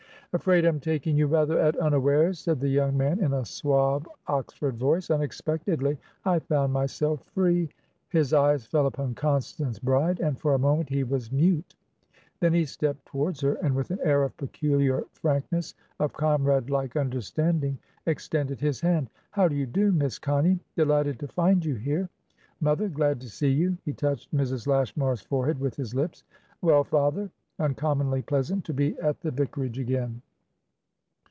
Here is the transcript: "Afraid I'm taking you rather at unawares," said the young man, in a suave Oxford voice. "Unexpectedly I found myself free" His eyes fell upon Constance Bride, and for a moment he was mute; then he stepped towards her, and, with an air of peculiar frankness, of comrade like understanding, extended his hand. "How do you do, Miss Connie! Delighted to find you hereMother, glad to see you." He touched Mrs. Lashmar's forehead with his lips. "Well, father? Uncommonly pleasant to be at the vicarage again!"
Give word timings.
"Afraid 0.33 0.63
I'm 0.63 0.79
taking 0.79 1.17
you 1.17 1.27
rather 1.27 1.59
at 1.59 1.75
unawares," 1.77 2.39
said 2.39 2.61
the 2.61 2.69
young 2.69 2.95
man, 2.95 3.19
in 3.19 3.33
a 3.33 3.43
suave 3.43 4.07
Oxford 4.27 4.77
voice. 4.77 5.11
"Unexpectedly 5.11 5.97
I 6.23 6.39
found 6.39 6.71
myself 6.71 7.21
free" 7.33 7.67
His 8.07 8.31
eyes 8.33 8.65
fell 8.65 8.87
upon 8.87 9.13
Constance 9.13 9.77
Bride, 9.77 10.21
and 10.21 10.39
for 10.39 10.53
a 10.53 10.57
moment 10.57 10.87
he 10.87 11.03
was 11.03 11.33
mute; 11.33 11.75
then 12.39 12.53
he 12.53 12.63
stepped 12.63 13.05
towards 13.07 13.41
her, 13.41 13.55
and, 13.55 13.75
with 13.75 13.91
an 13.91 13.99
air 14.05 14.23
of 14.23 14.37
peculiar 14.37 15.03
frankness, 15.11 15.75
of 15.99 16.13
comrade 16.13 16.69
like 16.69 16.95
understanding, 16.95 17.77
extended 18.05 18.61
his 18.61 18.79
hand. 18.79 19.09
"How 19.31 19.49
do 19.49 19.55
you 19.57 19.65
do, 19.65 19.91
Miss 19.91 20.17
Connie! 20.17 20.61
Delighted 20.77 21.19
to 21.19 21.27
find 21.27 21.65
you 21.65 21.75
hereMother, 21.75 22.89
glad 22.93 23.19
to 23.19 23.29
see 23.29 23.49
you." 23.51 23.77
He 23.83 23.91
touched 23.91 24.33
Mrs. 24.33 24.65
Lashmar's 24.65 25.19
forehead 25.23 25.59
with 25.59 25.75
his 25.75 25.93
lips. 25.93 26.23
"Well, 26.61 26.85
father? 26.85 27.29
Uncommonly 27.59 28.23
pleasant 28.23 28.65
to 28.65 28.73
be 28.73 28.97
at 28.97 29.19
the 29.21 29.29
vicarage 29.29 29.77
again!" 29.77 30.19